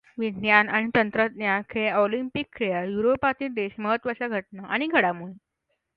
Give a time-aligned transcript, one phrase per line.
[0.17, 5.33] विज्ञान आणि तंत्रज्ञान खेळ ऑलिंपिक खेळात युरोपातील देश महत्त्वाच्या घटना आणि घडामोडी